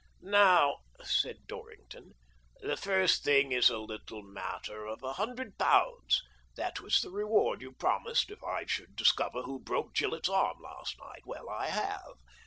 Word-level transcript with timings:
"Now," 0.23 0.79
said 1.03 1.45
Dorrington, 1.45 2.13
"the 2.59 2.75
first 2.75 3.23
thing 3.23 3.51
is 3.51 3.69
a 3.69 3.77
little 3.77 4.23
matter 4.23 4.83
of 4.87 5.03
a 5.03 5.13
hundred 5.13 5.59
pounds. 5.59 6.23
That 6.55 6.79
was 6.79 7.01
the 7.01 7.11
reward 7.11 7.61
you 7.61 7.73
promised 7.73 8.31
if 8.31 8.43
I 8.43 8.65
should 8.65 8.95
discover 8.95 9.43
who 9.43 9.59
broke 9.59 9.93
Gillett's 9.93 10.27
arm 10.27 10.57
last 10.59 10.97
night. 10.97 11.27
Well, 11.27 11.47
I 11.49 11.67
have. 11.67 12.15